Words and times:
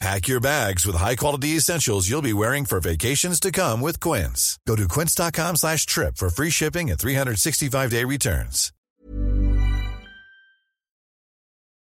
Pack 0.00 0.28
your 0.28 0.40
bags 0.40 0.86
with 0.86 0.94
high-quality 0.94 1.56
essentials 1.56 2.08
you'll 2.08 2.22
be 2.22 2.32
wearing 2.32 2.64
for 2.64 2.78
vacations 2.78 3.40
to 3.40 3.50
come 3.50 3.80
with 3.80 3.98
Quince. 3.98 4.56
Go 4.64 4.76
to 4.76 4.86
quince.com 4.86 5.56
slash 5.56 5.86
trip 5.86 6.16
for 6.16 6.30
free 6.30 6.50
shipping 6.50 6.88
and 6.90 6.98
365-day 6.98 8.04
returns. 8.04 8.72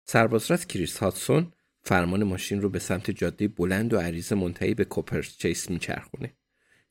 سربازرس 0.05 0.67
کریس 0.67 0.97
هاتسون 0.99 1.53
فرمان 1.83 2.25
ماشین 2.25 2.63
رو 2.63 2.69
به 2.69 2.79
سمت 2.79 3.11
جاده 3.11 3.49
بلند 3.49 3.93
و 3.93 3.99
عریض 3.99 4.33
منتهی 4.33 4.75
به 4.75 4.85
کوپرس 4.85 5.37
چیس 5.37 5.71
میچرخونه. 5.71 6.37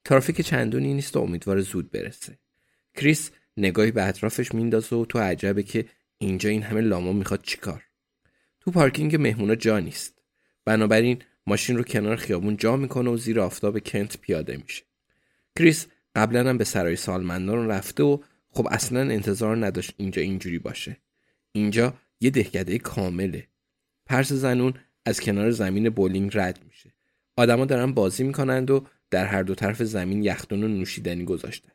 ترافیک 0.06 0.42
چندونی 0.42 0.94
نیست 0.94 1.18
و 1.18 1.20
امیدوار 1.20 1.62
زود 1.62 1.92
برسه. 1.92 2.40
کریس 2.96 3.32
نگاهی 3.58 3.92
به 3.92 4.04
اطرافش 4.04 4.54
میندازه 4.54 4.96
و 4.96 5.06
تو 5.06 5.20
عجبه 5.20 5.64
که 5.64 5.86
اینجا 6.18 6.50
این 6.50 6.64
همه 6.64 6.82
لاما 6.82 7.14
می‌خواد 7.14 7.42
چیکار 7.44 7.84
تو 8.60 8.72
پارکینگ 8.72 9.16
مهمونا 9.16 9.56
جا 9.56 9.80
نیست 9.80 10.19
بنابراین 10.70 11.22
ماشین 11.48 11.78
رو 11.78 11.84
کنار 11.84 12.16
خیابون 12.16 12.58
جا 12.58 12.75
می‌کنه 12.75 13.09
و 13.09 13.17
زیر 13.17 13.39
آفتاب 13.39 13.80
کنت 13.80 14.17
پیاده 14.17 14.58
میشه. 14.58 14.84
کریس 15.59 15.88
قبلا 16.16 16.50
هم 16.50 16.58
به 16.58 16.64
سرای 16.64 16.95
سالمندان 16.95 17.67
رفته 17.67 18.03
و 18.03 18.17
خب 18.50 18.67
اصلا 18.72 19.00
انتظار 19.00 19.66
نداشت 19.66 19.94
اینجا 19.98 20.22
اینجوری 20.22 20.59
باشه. 20.59 20.98
اینجا 21.52 21.94
یه 22.22 22.30
دهکده 22.30 22.78
کامله. 22.78 23.48
پرسه 24.06 24.32
زنون 24.34 24.73
از 25.06 25.22
کنار 25.22 25.52
زمین 25.52 25.89
بولینگ 25.89 26.31
رد 26.34 26.59
میشه. 26.67 26.94
آدما 27.36 27.65
دارن 27.65 27.94
بازی 27.94 28.23
می‌کنند 28.23 28.71
و 28.71 28.86
در 29.10 29.26
هر 29.26 29.44
دو 29.44 29.55
طرف 29.55 29.83
زمین 29.83 30.23
یخدون 30.23 30.67
نوشیدنی 30.67 31.26
گذاشتن. 31.26 31.71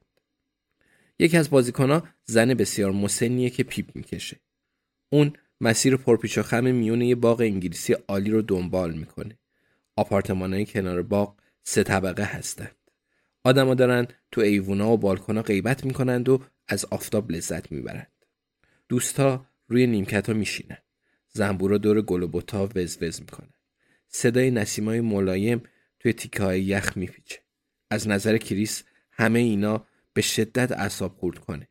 یکی 1.19 1.37
از 1.37 1.51
بازیکنها 1.51 2.09
زن 2.25 2.55
بسیار 2.55 2.93
مسنیه 2.93 3.51
که 3.51 3.63
پیپ 3.63 3.87
می‌کشه. 3.95 4.37
اون 5.13 5.33
مسیر 5.65 5.97
پرپیچ 5.97 6.39
و 6.39 6.43
خم 6.43 6.75
میون 6.75 7.01
یه 7.01 7.15
باغ 7.15 7.41
انگلیسی 7.41 7.93
عالی 7.93 8.31
رو 8.31 8.43
دنبال 8.43 8.95
می‌کنه. 8.95 9.39
آپارتمانهای 9.97 10.67
کنار 10.67 11.03
باغ 11.03 11.37
سه 11.63 11.83
طبقه 11.83 12.25
هستند. 12.25 12.77
آدما 13.45 13.75
دارن 13.75 14.07
تو 14.33 14.41
ایوونا 14.41 14.93
و 14.93 14.99
بالکونا 14.99 15.43
غیبت 15.43 15.85
می‌کنند 15.85 16.29
و 16.29 16.43
از 16.69 16.85
آفتاب 16.85 17.31
لذت 17.31 17.73
می‌برند. 17.73 18.13
دوستا 18.89 19.47
روی 19.69 19.87
نیمکت 19.87 20.29
ها 20.29 20.35
میشینن. 20.35 20.79
زنبورا 21.33 21.79
دور 21.79 22.03
گل 22.03 22.23
و 22.23 22.29
بوتا 22.29 22.69
وز 22.77 23.03
وز 23.03 23.21
می‌کنن. 23.21 23.55
صدای 24.09 24.51
نسیمای 24.51 25.01
ملایم 25.01 25.63
توی 26.01 26.13
تیکه 26.13 26.55
یخ 26.55 26.97
میپیچه. 26.97 27.39
از 27.91 28.09
نظر 28.09 28.39
کریس 28.39 28.83
همه 29.11 29.39
اینا 29.39 29.87
به 30.13 30.23
شدت 30.23 30.73
اعصاب 30.73 31.17
خورد 31.17 31.39
کنه. 31.39 31.69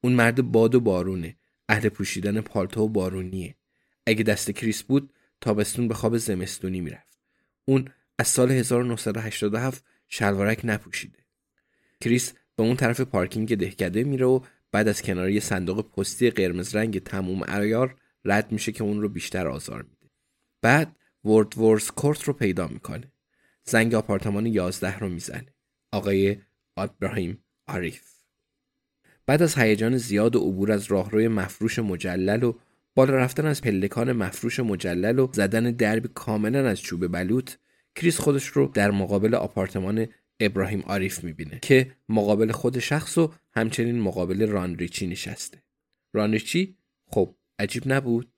اون 0.00 0.12
مرد 0.12 0.52
باد 0.52 0.74
و 0.74 0.80
بارونه. 0.80 1.36
اهل 1.68 1.88
پوشیدن 1.88 2.40
پالتو 2.40 2.80
و 2.80 2.88
بارونیه. 2.88 3.54
اگه 4.06 4.22
دست 4.22 4.50
کریس 4.50 4.82
بود 4.82 5.12
تابستون 5.40 5.88
به 5.88 5.94
خواب 5.94 6.16
زمستونی 6.16 6.80
می‌رفت. 6.80 7.18
اون 7.64 7.88
از 8.18 8.28
سال 8.28 8.50
1987 8.50 9.84
شلوارک 10.08 10.60
نپوشیده. 10.64 11.18
کریس 12.00 12.32
به 12.56 12.62
اون 12.62 12.76
طرف 12.76 13.00
پارکینگ 13.00 13.56
دهکده 13.56 14.04
میره 14.04 14.26
و 14.26 14.40
بعد 14.72 14.88
از 14.88 15.02
کنار 15.02 15.30
یه 15.30 15.40
صندوق 15.40 15.90
پستی 15.90 16.30
قرمز 16.30 16.76
رنگ 16.76 17.02
تموم 17.02 17.44
عیار 17.44 17.96
رد 18.24 18.52
میشه 18.52 18.72
که 18.72 18.84
اون 18.84 19.00
رو 19.00 19.08
بیشتر 19.08 19.48
آزار 19.48 19.82
میده. 19.82 20.10
بعد 20.60 20.96
وردزورث 21.24 21.90
کورت 21.90 22.22
رو 22.22 22.32
پیدا 22.32 22.66
می‌کنه. 22.66 23.12
زنگ 23.64 23.94
آپارتمان 23.94 24.46
11 24.46 24.98
رو 24.98 25.08
می‌زنه. 25.08 25.54
آقای 25.92 26.36
ابراهیم 26.76 27.44
آریف 27.66 28.11
بعد 29.32 29.42
از 29.42 29.58
هیجان 29.58 29.96
زیاد 29.96 30.36
و 30.36 30.40
عبور 30.40 30.72
از 30.72 30.84
راهروی 30.84 31.28
مفروش 31.28 31.78
مجلل 31.78 32.42
و 32.42 32.54
بالا 32.94 33.16
رفتن 33.16 33.46
از 33.46 33.60
پلکان 33.60 34.12
مفروش 34.12 34.60
مجلل 34.60 35.18
و 35.18 35.28
زدن 35.32 35.70
دربی 35.70 36.08
کاملا 36.14 36.68
از 36.68 36.80
چوب 36.80 37.06
بلوط 37.06 37.50
کریس 37.94 38.20
خودش 38.20 38.46
رو 38.46 38.66
در 38.74 38.90
مقابل 38.90 39.34
آپارتمان 39.34 40.06
ابراهیم 40.40 40.82
آریف 40.86 41.24
می‌بینه 41.24 41.58
که 41.62 41.92
مقابل 42.08 42.52
خود 42.52 42.78
شخص 42.78 43.18
و 43.18 43.32
همچنین 43.52 44.00
مقابل 44.00 44.48
ران 44.48 44.65
ریچی 44.65 45.06
نشسته. 45.06 45.62
ران 46.12 46.30
ریچی 46.30 46.76
خب 47.06 47.34
عجیب 47.58 47.82
نبود. 47.86 48.28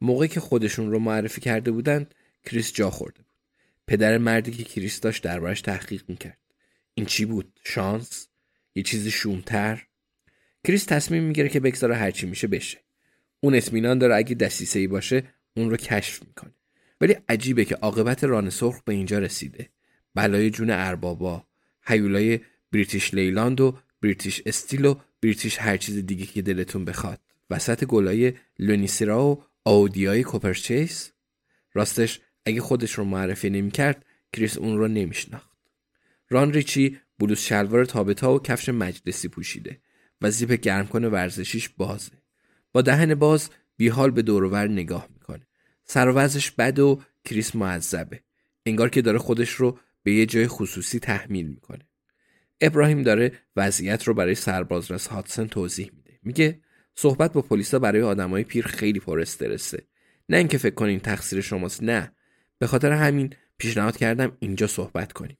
موقعی 0.00 0.28
که 0.28 0.40
خودشون 0.40 0.90
رو 0.90 0.98
معرفی 0.98 1.40
کرده 1.40 1.70
بودند 1.70 2.14
کریس 2.44 2.72
جا 2.72 2.90
خورده 2.90 3.18
بود. 3.18 3.40
پدر 3.86 4.18
مردی 4.18 4.50
که 4.50 4.64
کریس 4.64 5.00
داشت 5.00 5.22
دربارش 5.22 5.60
تحقیق 5.60 6.02
می‌کرد. 6.08 6.38
این 6.94 7.06
چی 7.06 7.24
بود؟ 7.24 7.60
شانس؟ 7.64 8.28
یه 8.74 8.82
چیزی 8.82 9.10
شومتر؟ 9.10 9.86
کریس 10.64 10.84
تصمیم 10.84 11.22
می‌گیره 11.22 11.48
که 11.48 11.60
بگذاره 11.60 11.96
هرچی 11.96 12.26
میشه 12.26 12.46
بشه. 12.46 12.78
اون 13.40 13.54
اطمینان 13.54 13.98
داره 13.98 14.14
اگه 14.14 14.34
دسیسه 14.34 14.78
ای 14.78 14.86
باشه 14.86 15.22
اون 15.56 15.70
رو 15.70 15.76
کشف 15.76 16.22
می‌کنه. 16.22 16.52
ولی 17.00 17.16
عجیبه 17.28 17.64
که 17.64 17.74
عاقبت 17.74 18.24
ران 18.24 18.50
سرخ 18.50 18.82
به 18.82 18.92
اینجا 18.92 19.18
رسیده. 19.18 19.68
بلای 20.14 20.50
جون 20.50 20.70
اربابا 20.70 21.46
هیولای 21.86 22.40
British 22.72 23.14
Leyland 23.14 23.60
و 23.60 23.78
British 24.02 24.42
Steel 24.46 24.84
و 24.84 24.94
British 25.22 25.58
هر 25.58 25.76
چیز 25.76 26.06
دیگه 26.06 26.26
که 26.26 26.42
دلتون 26.42 26.84
بخواد. 26.84 27.20
وسط 27.50 27.84
گلای 27.84 28.32
لونیسرا 28.58 29.26
و 29.26 29.44
آئودیای 29.64 30.22
کوپرز 30.22 30.76
چیس 30.76 31.12
راستش 31.74 32.20
اگه 32.46 32.60
خودش 32.60 32.92
رو 32.92 33.04
معرفی 33.04 33.50
نمی‌کرد 33.50 34.04
کریس 34.32 34.58
اون 34.58 34.78
رو 34.78 34.88
نمیشناخت. 34.88 35.58
ران 36.28 36.52
ریچی 36.52 36.98
بلوز 37.18 37.38
شلوار 37.38 37.84
تابتا 37.84 38.34
و 38.34 38.42
کفش 38.42 38.68
مجلسی 38.68 39.28
پوشیده. 39.28 39.78
و 40.24 40.30
زیپ 40.30 40.52
گرم 40.52 40.86
کنه 40.86 41.08
ورزشیش 41.08 41.68
بازه. 41.68 42.12
با 42.72 42.82
دهن 42.82 43.14
باز 43.14 43.50
بیحال 43.76 44.10
به 44.10 44.22
دورور 44.22 44.68
نگاه 44.68 45.08
می‌کنه. 45.14 45.46
سر 45.84 46.08
و 46.08 46.28
بد 46.58 46.78
و 46.78 47.02
کریس 47.24 47.56
معذبه. 47.56 48.20
انگار 48.66 48.88
که 48.90 49.02
داره 49.02 49.18
خودش 49.18 49.50
رو 49.50 49.78
به 50.02 50.14
یه 50.14 50.26
جای 50.26 50.46
خصوصی 50.46 50.98
تحمیل 50.98 51.46
می‌کنه. 51.46 51.88
ابراهیم 52.60 53.02
داره 53.02 53.32
وضعیت 53.56 54.04
رو 54.04 54.14
برای 54.14 54.34
سربازرس 54.34 55.06
هاتسن 55.06 55.46
توضیح 55.46 55.90
میده. 55.96 56.18
میگه 56.22 56.60
صحبت 56.94 57.32
با 57.32 57.42
پلیسا 57.42 57.78
برای 57.78 58.02
آدمای 58.02 58.44
پیر 58.44 58.66
خیلی 58.66 59.00
پر 59.00 59.20
استرسه. 59.20 59.86
نه 60.28 60.36
اینکه 60.36 60.58
فکر 60.58 60.74
کنین 60.74 61.00
تقصیر 61.00 61.40
شماست 61.40 61.82
نه. 61.82 62.12
به 62.58 62.66
خاطر 62.66 62.92
همین 62.92 63.34
پیشنهاد 63.58 63.96
کردم 63.96 64.36
اینجا 64.40 64.66
صحبت 64.66 65.12
کنیم 65.12 65.38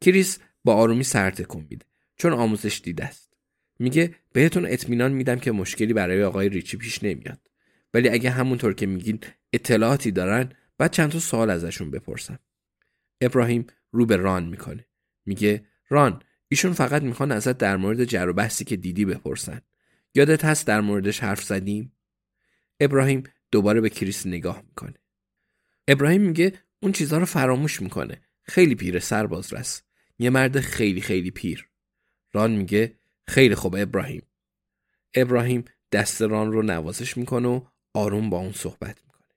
کریس 0.00 0.38
با 0.64 0.74
آرومی 0.74 1.04
سر 1.04 1.30
تکون 1.30 1.66
میده. 1.70 1.86
چون 2.16 2.32
آموزش 2.32 2.80
دیده 2.84 3.04
است. 3.04 3.33
میگه 3.78 4.14
بهتون 4.32 4.66
اطمینان 4.66 5.12
میدم 5.12 5.38
که 5.38 5.52
مشکلی 5.52 5.92
برای 5.92 6.24
آقای 6.24 6.48
ریچی 6.48 6.76
پیش 6.76 7.02
نمیاد. 7.02 7.40
ولی 7.94 8.08
اگه 8.08 8.30
همونطور 8.30 8.74
که 8.74 8.86
میگین 8.86 9.18
اطلاعاتی 9.52 10.10
دارن 10.10 10.52
بعد 10.78 10.90
چند 10.90 11.10
تا 11.10 11.18
سوال 11.18 11.50
ازشون 11.50 11.90
بپرسم 11.90 12.38
ابراهیم 13.20 13.66
رو 13.90 14.06
به 14.06 14.16
ران 14.16 14.44
می‌کنه. 14.44 14.86
میگه 15.26 15.64
ران 15.88 16.22
ایشون 16.48 16.72
فقط 16.72 17.02
می‌خوان 17.02 17.32
ازت 17.32 17.58
در 17.58 17.76
مورد 17.76 18.04
جر 18.04 18.28
و 18.28 18.32
بحثی 18.32 18.64
که 18.64 18.76
دیدی 18.76 19.04
بپرسن. 19.04 19.60
یادت 20.14 20.44
هست 20.44 20.66
در 20.66 20.80
موردش 20.80 21.20
حرف 21.20 21.42
زدیم؟ 21.42 21.92
ابراهیم 22.80 23.22
دوباره 23.50 23.80
به 23.80 23.90
کریس 23.90 24.26
نگاه 24.26 24.62
می‌کنه. 24.68 24.94
ابراهیم 25.88 26.22
میگه 26.22 26.52
اون 26.80 26.92
چیزها 26.92 27.18
رو 27.18 27.24
فراموش 27.24 27.82
می‌کنه. 27.82 28.22
خیلی 28.42 28.74
پیر 28.74 28.98
سرباز 28.98 29.52
رس 29.52 29.82
یه 30.18 30.30
مرد 30.30 30.60
خیلی 30.60 31.00
خیلی 31.00 31.30
پیر. 31.30 31.68
ران 32.32 32.50
میگه 32.50 32.94
خیلی 33.26 33.54
خوب 33.54 33.76
ابراهیم. 33.78 34.22
ابراهیم 35.14 35.64
دست 35.92 36.22
ران 36.22 36.52
رو 36.52 36.62
نوازش 36.62 37.16
می‌کنه 37.16 37.48
و 37.48 37.60
آروم 37.94 38.30
با 38.30 38.38
اون 38.38 38.52
صحبت 38.52 39.02
می‌کنه. 39.06 39.34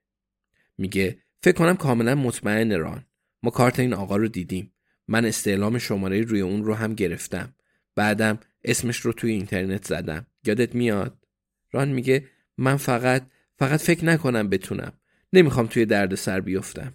میگه 0.77 1.17
فکر 1.41 1.57
کنم 1.57 1.77
کاملا 1.77 2.15
مطمئن 2.15 2.79
ران. 2.79 3.05
ما 3.43 3.49
کارت 3.49 3.79
این 3.79 3.93
آقا 3.93 4.15
رو 4.15 4.27
دیدیم. 4.27 4.73
من 5.07 5.25
استعلام 5.25 5.77
شماره 5.77 6.21
روی 6.21 6.41
اون 6.41 6.65
رو 6.65 6.73
هم 6.73 6.93
گرفتم. 6.93 7.55
بعدم 7.95 8.39
اسمش 8.63 8.97
رو 8.97 9.13
توی 9.13 9.31
اینترنت 9.31 9.85
زدم. 9.85 10.27
یادت 10.45 10.75
میاد؟ 10.75 11.27
ران 11.71 11.87
میگه 11.87 12.27
من 12.57 12.77
فقط 12.77 13.27
فقط 13.59 13.81
فکر 13.81 14.05
نکنم 14.05 14.49
بتونم. 14.49 14.93
نمی‌خوام 15.33 15.67
توی 15.67 15.85
درد 15.85 16.15
سر 16.15 16.41
بیفتم. 16.41 16.93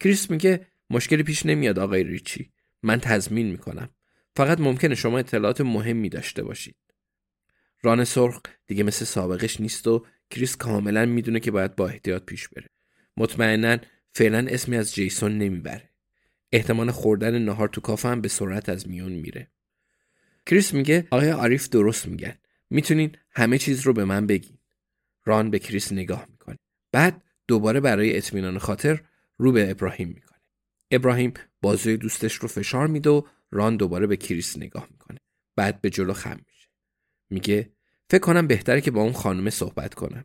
کریس 0.00 0.30
میگه 0.30 0.66
مشکلی 0.90 1.22
پیش 1.22 1.46
نمیاد 1.46 1.78
آقای 1.78 2.04
ریچی. 2.04 2.52
من 2.82 3.00
تضمین 3.00 3.46
می‌کنم. 3.50 3.88
فقط 4.36 4.60
ممکنه 4.60 4.94
شما 4.94 5.18
اطلاعات 5.18 5.60
مهمی 5.60 6.08
داشته 6.08 6.42
باشید. 6.42 6.76
ران 7.82 8.04
سرخ 8.04 8.40
دیگه 8.66 8.82
مثل 8.82 9.04
سابقش 9.04 9.60
نیست 9.60 9.86
و 9.86 10.06
کریس 10.30 10.56
کاملا 10.56 11.06
می‌دونه 11.06 11.40
که 11.40 11.50
باید 11.50 11.76
با 11.76 11.88
احتیاط 11.88 12.24
پیش 12.24 12.48
بره. 12.48 12.68
مطمئنا 13.16 13.78
فعلا 14.12 14.46
اسمی 14.48 14.76
از 14.76 14.94
جیسون 14.94 15.38
نمی‌بره. 15.38 15.88
احتمال 16.52 16.90
خوردن 16.90 17.38
نهار 17.38 17.68
تو 17.68 17.80
کافه 17.80 18.08
هم 18.08 18.20
به 18.20 18.28
سرعت 18.28 18.68
از 18.68 18.88
میون 18.88 19.12
میره. 19.12 19.50
کریس 20.46 20.74
میگه 20.74 21.06
آقای 21.10 21.30
آریف 21.30 21.68
درست 21.68 22.06
میگن. 22.06 22.34
می‌تونین 22.70 23.16
همه 23.30 23.58
چیز 23.58 23.80
رو 23.80 23.92
به 23.92 24.04
من 24.04 24.26
بگین. 24.26 24.58
ران 25.24 25.50
به 25.50 25.58
کریس 25.58 25.92
نگاه 25.92 26.26
می‌کنه. 26.30 26.58
بعد 26.92 27.22
دوباره 27.46 27.80
برای 27.80 28.16
اطمینان 28.16 28.58
خاطر 28.58 29.00
رو 29.38 29.52
به 29.52 29.70
ابراهیم 29.70 30.08
می‌کنه. 30.08 30.38
ابراهیم 30.90 31.34
بازوی 31.62 31.96
دوستش 31.96 32.34
رو 32.34 32.48
فشار 32.48 32.86
میده 32.86 33.10
و 33.10 33.22
ران 33.52 33.76
دوباره 33.76 34.06
به 34.06 34.16
کریس 34.16 34.56
نگاه 34.56 34.88
می‌کنه. 34.90 35.18
بعد 35.56 35.80
به 35.80 35.90
جلو 35.90 36.12
خم 36.12 36.40
میشه. 36.46 36.68
میگه 37.30 37.72
فکر 38.10 38.20
کنم 38.20 38.46
بهتره 38.46 38.80
که 38.80 38.90
با 38.90 39.02
اون 39.02 39.12
خانم 39.12 39.50
صحبت 39.50 39.94
کنم. 39.94 40.24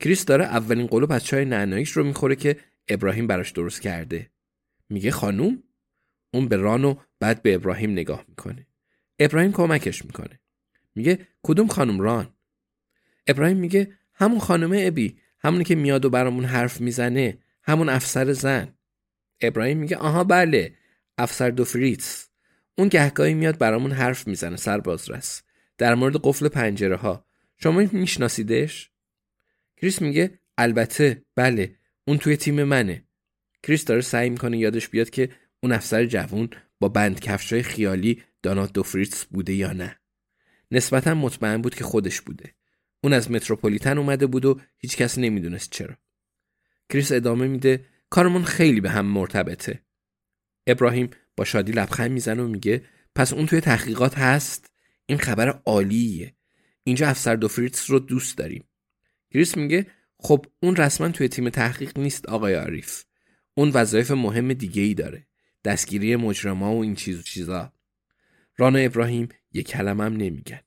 کریس 0.00 0.24
داره 0.24 0.44
اولین 0.44 0.86
قلوپ 0.86 1.12
از 1.12 1.24
چای 1.24 1.44
نعناییش 1.44 1.90
رو 1.90 2.04
می‌خوره 2.04 2.36
که 2.36 2.56
ابراهیم 2.88 3.26
براش 3.26 3.50
درست 3.50 3.82
کرده. 3.82 4.30
میگه 4.88 5.10
خانوم؟ 5.10 5.62
اون 6.34 6.48
به 6.48 6.56
ران 6.56 6.84
و 6.84 6.94
بعد 7.20 7.42
به 7.42 7.54
ابراهیم 7.54 7.90
نگاه 7.90 8.24
می‌کنه. 8.28 8.66
ابراهیم 9.18 9.52
کمکش 9.52 10.04
می‌کنه. 10.04 10.40
میگه 10.94 11.28
کدوم 11.42 11.66
خانم 11.66 12.00
ران؟ 12.00 12.34
ابراهیم 13.26 13.56
میگه 13.56 13.98
همون 14.14 14.38
خانم 14.38 14.70
ابی 14.74 15.18
همونی 15.38 15.64
که 15.64 15.74
میاد 15.74 16.04
و 16.04 16.10
برامون 16.10 16.44
حرف 16.44 16.80
می‌زنه 16.80 17.38
همون 17.62 17.88
افسر 17.88 18.32
زن. 18.32 18.74
ابراهیم 19.40 19.78
میگه 19.78 19.96
آها 19.96 20.24
بله 20.24 20.74
افسر 21.18 21.50
دو 21.50 21.64
فریتس 21.64 22.27
اون 22.78 22.88
گهگاهی 22.88 23.34
میاد 23.34 23.58
برامون 23.58 23.92
حرف 23.92 24.26
می‌زنه 24.26 24.56
سرباز 24.56 25.10
رس. 25.10 25.42
در 25.78 25.94
مورد 25.94 26.16
قفل 26.22 26.48
پنجره 26.48 26.96
ها 26.96 27.26
شما 27.56 27.84
میشناسیدش؟ 27.92 28.90
کریس 29.76 30.02
میگه 30.02 30.38
البته 30.58 31.24
بله 31.34 31.76
اون 32.04 32.18
توی 32.18 32.36
تیم 32.36 32.62
منه. 32.62 33.04
کریس 33.62 33.84
داره 33.84 34.00
سعی 34.00 34.30
می‌کنه 34.30 34.58
یادش 34.58 34.88
بیاد 34.88 35.10
که 35.10 35.30
اون 35.60 35.72
افسر 35.72 36.06
جوون 36.06 36.50
با 36.80 36.88
بند 36.88 37.20
کفشای 37.20 37.62
خیالی 37.62 38.22
دانا 38.42 38.72
دوفریتس 38.72 39.24
بوده 39.24 39.52
یا 39.52 39.72
نه. 39.72 39.98
نسبتا 40.70 41.14
مطمئن 41.14 41.62
بود 41.62 41.74
که 41.74 41.84
خودش 41.84 42.20
بوده. 42.20 42.54
اون 43.04 43.12
از 43.12 43.30
متروپولیتن 43.30 43.98
اومده 43.98 44.26
بود 44.26 44.44
و 44.44 44.60
هیچ 44.78 44.96
کس 44.96 45.18
نمی‌دونست 45.18 45.70
چرا. 45.70 45.96
کریس 46.88 47.12
ادامه 47.12 47.46
میده 47.46 47.84
کارمون 48.10 48.44
خیلی 48.44 48.80
به 48.80 48.90
هم 48.90 49.06
مرتبطه. 49.06 49.82
ابراهیم 50.66 51.10
با 51.38 51.44
شادی 51.44 51.72
لبخند 51.72 52.10
می‌زنه 52.10 52.42
و 52.42 52.48
میگه 52.48 52.82
پس 53.14 53.32
اون 53.32 53.46
توی 53.46 53.60
تحقیقات 53.60 54.18
هست؟ 54.18 54.70
این 55.06 55.18
خبر 55.18 55.48
عالیه. 55.48 56.34
اینجا 56.84 57.08
افسر 57.08 57.36
دوفریتس 57.36 57.90
رو 57.90 57.98
دوست 57.98 58.38
داریم. 58.38 58.64
کریس 59.32 59.56
میگه 59.56 59.86
خب 60.18 60.46
اون 60.62 60.76
رسما 60.76 61.08
توی 61.08 61.28
تیم 61.28 61.50
تحقیق 61.50 61.98
نیست 61.98 62.26
آقای 62.26 62.54
آریف 62.54 63.04
اون 63.54 63.70
وظایف 63.74 64.10
مهم 64.10 64.52
دیگه 64.52 64.82
ای 64.82 64.94
داره. 64.94 65.26
دستگیری 65.64 66.16
مجرما 66.16 66.74
و 66.74 66.82
این 66.82 66.94
چیز 66.94 67.18
و 67.18 67.22
چیزا. 67.22 67.72
ران 68.56 68.71
و 68.71 68.78
ابراهیم 68.78 69.28
یه 69.52 69.62
کلمم 69.62 70.16
نمیگن 70.16 70.60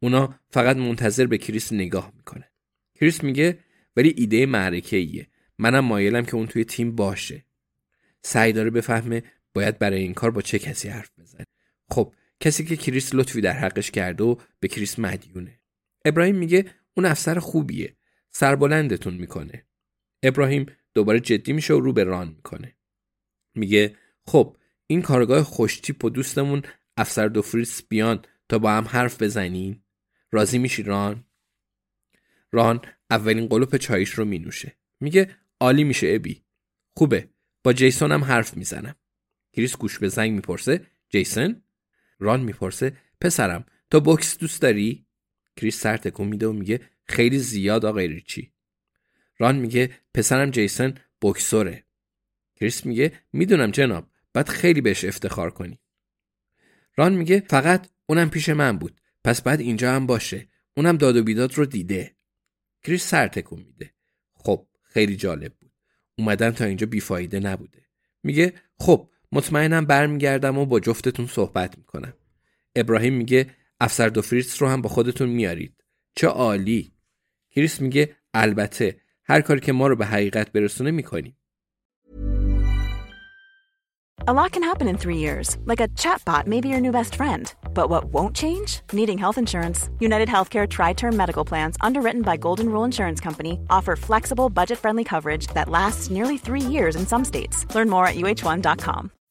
اونا 0.00 0.40
فقط 0.50 0.76
منتظر 0.76 1.26
به 1.26 1.38
کریس 1.38 1.72
نگاه 1.72 2.12
می‌کنه. 2.16 2.50
کریس 2.94 3.24
میگه 3.24 3.58
ولی 3.96 4.14
ایده 4.16 4.46
معرکه 4.46 4.96
ایه 4.96 5.28
منم 5.58 5.84
مایلم 5.84 6.24
که 6.24 6.34
اون 6.34 6.46
توی 6.46 6.64
تیم 6.64 6.96
باشه. 6.96 7.44
سعی 8.22 8.52
داره 8.52 8.70
بفهمه 8.70 9.22
باید 9.56 9.78
برای 9.78 10.02
این 10.02 10.14
کار 10.14 10.30
با 10.30 10.42
چه 10.42 10.58
کسی 10.58 10.88
حرف 10.88 11.10
بزنه 11.18 11.44
خب 11.90 12.14
کسی 12.40 12.64
که 12.64 12.76
کریس 12.76 13.14
لطفی 13.14 13.40
در 13.40 13.52
حقش 13.52 13.90
کرده 13.90 14.24
و 14.24 14.36
به 14.60 14.68
کریس 14.68 14.98
مدیونه. 14.98 15.60
ابراهیم 16.04 16.36
میگه 16.36 16.70
اون 16.96 17.06
افسر 17.06 17.38
خوبیه. 17.38 17.96
سربلندتون 18.30 19.14
می‌کنه. 19.14 19.66
ابراهیم 20.22 20.66
دوباره 20.94 21.20
جدی 21.20 21.52
میشه 21.52 21.74
و 21.74 21.80
رو 21.80 21.92
به 21.92 22.04
ران 22.04 22.28
می‌کنه. 22.28 22.76
میگه 23.54 23.96
خب 24.26 24.56
این 24.86 25.02
کارآگاه 25.02 25.42
خوشتیپ 25.42 26.04
و 26.04 26.10
دوستمون 26.10 26.62
افسر 26.96 27.28
دو 27.28 27.42
فریتس 27.42 27.82
بیان 27.88 28.24
تا 28.48 28.58
با 28.58 28.70
هم 28.70 28.84
حرف 28.84 29.22
بزنین. 29.22 29.82
راضی 30.32 30.58
میشی 30.58 30.82
ران؟ 30.82 31.24
ران 32.52 32.80
اولین 33.10 33.46
قلوپ 33.46 33.76
چایش 33.76 34.10
رو 34.10 34.24
مینوشه. 34.24 34.76
میگه 35.00 35.36
عالی 35.60 35.84
میشه 35.84 36.12
ابی. 36.14 36.44
خوبه. 36.96 37.28
با 37.64 37.72
جیسون 37.72 38.12
هم 38.12 38.24
حرف 38.24 38.56
می‌زنم. 38.56 38.96
کریس 39.56 39.76
گوش 39.76 39.98
به 39.98 40.08
زنگ 40.08 40.32
می‌پرسه 40.32 40.86
جیسون؟ 41.08 41.62
ران 42.18 42.40
می‌پرسه 42.40 42.96
پسرم 43.20 43.64
تو 43.90 44.00
بوکس 44.00 44.38
دوست 44.38 44.62
داری؟ 44.62 45.06
کریس 45.56 45.80
سر 45.80 45.96
تکون 45.96 46.28
میده 46.28 46.46
و 46.46 46.52
میگه 46.52 46.80
خیلی 47.04 47.38
زیاد 47.38 47.84
آقای 47.84 48.08
ریچی. 48.08 48.52
ران 49.38 49.56
میگه 49.56 49.90
پسرم 50.14 50.50
جیسن 50.50 50.94
بکسوره 51.22 51.84
کریس 52.56 52.86
میگه 52.86 53.12
می‌دونم 53.32 53.70
جناب 53.70 54.10
باید 54.32 54.48
خیلی 54.48 54.80
بهش 54.80 55.04
افتخار 55.04 55.50
کنی. 55.50 55.80
ران 56.96 57.14
میگه 57.14 57.40
فقط 57.40 57.88
اونم 58.06 58.30
پیش 58.30 58.48
من 58.48 58.78
بود 58.78 59.00
پس 59.24 59.42
باید 59.42 59.60
اینجا 59.60 59.92
هم 59.92 60.06
باشه 60.06 60.48
اونم 60.76 60.96
داد 60.96 61.16
و 61.16 61.22
بیداد 61.22 61.54
رو 61.54 61.66
دیده. 61.66 62.16
کریس 62.82 63.06
سر 63.06 63.28
تکون 63.28 63.62
میده. 63.62 63.94
خب 64.34 64.66
خیلی 64.82 65.16
جالب 65.16 65.54
بود. 65.54 65.72
اومدن 66.18 66.50
تا 66.50 66.64
اینجا 66.64 66.86
بیفایده 66.86 67.40
نبوده. 67.40 67.86
میگه 68.22 68.54
خب 68.78 69.10
مطمئنم 69.36 69.84
برمیگردم 69.84 70.58
و 70.58 70.66
با 70.66 70.80
جفتتون 70.80 71.26
صحبت 71.26 71.78
می‌کنم 71.78 72.12
ابراهیم 72.76 73.14
میگه 73.14 73.46
افسر 73.80 74.08
دو 74.08 74.22
فریتس 74.22 74.62
رو 74.62 74.68
هم 74.68 74.82
با 74.82 74.88
خودتون 74.88 75.28
میارید 75.28 75.84
چه 76.14 76.26
عالی 76.26 76.92
کریس 77.50 77.80
میگه 77.80 78.16
البته 78.34 79.00
هر 79.24 79.40
کاری 79.40 79.60
که 79.60 79.72
ما 79.72 79.86
رو 79.86 79.96
به 79.96 80.06
حقیقت 80.06 80.52
برسونه 80.52 80.90
می‌کنیم 80.90 81.36
A 84.28 84.32
lot 84.32 84.50
can 84.52 84.64
happen 84.70 84.88
in 84.88 84.98
three 84.98 85.18
years, 85.26 85.48
like 85.70 85.82
a 85.84 85.88
chatbot 86.02 86.44
may 86.52 86.60
be 86.60 86.68
your 86.68 86.80
new 86.80 86.90
best 86.90 87.14
friend. 87.14 87.44
But 87.78 87.90
what 87.90 88.04
won't 88.06 88.34
change? 88.34 88.70
Needing 88.92 89.18
health 89.18 89.38
insurance. 89.38 89.78
United 90.00 90.28
Healthcare 90.34 90.68
Tri 90.76 90.94
Term 90.94 91.16
Medical 91.16 91.44
Plans, 91.50 91.76
underwritten 91.88 92.22
by 92.22 92.36
Golden 92.46 92.68
Rule 92.72 92.86
Insurance 92.90 93.20
Company, 93.20 93.54
offer 93.76 93.94
flexible, 93.94 94.48
budget 94.48 94.78
friendly 94.78 95.04
coverage 95.04 95.46
that 95.56 95.68
lasts 95.68 96.10
nearly 96.10 96.38
three 96.38 96.66
years 96.74 96.96
in 96.96 97.06
some 97.06 97.24
states. 97.24 97.56
Learn 97.74 97.88
more 97.94 98.06
at 98.10 98.16
uh1.com. 98.16 99.02